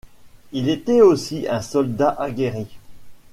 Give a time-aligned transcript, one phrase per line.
[0.51, 2.65] Il était aussi un soldat aguerri.